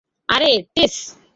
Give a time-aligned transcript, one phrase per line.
[0.29, 0.95] আরে, টেস।